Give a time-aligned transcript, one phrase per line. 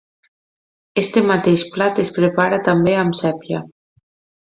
[1.03, 3.65] Este mateix plat es prepara també amb sépia.